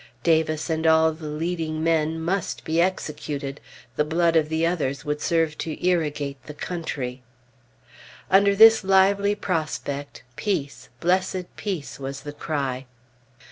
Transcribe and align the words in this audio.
Davis 0.23 0.67
and 0.67 0.87
all 0.87 1.11
leading 1.11 1.83
men 1.83 2.19
must 2.19 2.63
be 2.63 2.81
executed; 2.81 3.61
the 3.97 4.03
blood 4.03 4.35
of 4.35 4.49
the 4.49 4.65
others 4.65 5.05
would 5.05 5.21
serve 5.21 5.55
to 5.59 5.79
irrigate 5.85 6.43
the 6.47 6.55
country. 6.55 7.21
Under 8.31 8.55
this 8.55 8.83
lively 8.83 9.35
prospect, 9.35 10.23
Peace, 10.35 10.89
blessed 11.01 11.55
Peace! 11.55 11.99
was 11.99 12.21
the 12.21 12.33
cry. 12.33 12.87